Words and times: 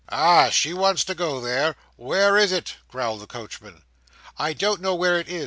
"Ah! 0.09 0.49
She 0.49 0.73
wants 0.73 1.03
to 1.03 1.13
go 1.13 1.39
there! 1.39 1.75
WHERE 1.95 2.35
IS 2.35 2.51
IT?" 2.51 2.77
growled 2.87 3.21
the 3.21 3.27
coachman. 3.27 3.83
"I 4.35 4.51
don't 4.53 4.81
know 4.81 4.95
where 4.95 5.19
it 5.19 5.29
is!" 5.29 5.39